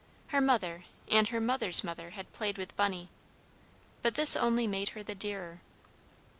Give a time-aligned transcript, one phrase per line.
[0.29, 3.09] Her mother and her mother's mother had played with Bunny,
[4.01, 5.61] but this only made her the dearer.